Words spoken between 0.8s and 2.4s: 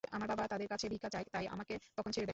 ভিক্ষা চায়, তাই আমাকে তখন ছেড়ে দেয়।